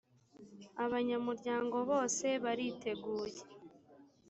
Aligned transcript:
abanyamuryango 0.83 1.77
bose 1.89 2.25
bariteguye. 2.43 3.41